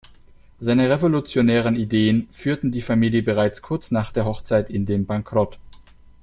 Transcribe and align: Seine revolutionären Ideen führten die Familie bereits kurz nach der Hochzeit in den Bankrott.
Seine 0.59 0.89
revolutionären 0.89 1.75
Ideen 1.75 2.27
führten 2.31 2.71
die 2.71 2.81
Familie 2.81 3.21
bereits 3.21 3.61
kurz 3.61 3.91
nach 3.91 4.11
der 4.11 4.25
Hochzeit 4.25 4.71
in 4.71 4.87
den 4.87 5.05
Bankrott. 5.05 5.59